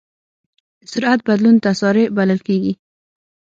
[0.79, 2.73] د سرعت بدلون تسارع بلل کېږي.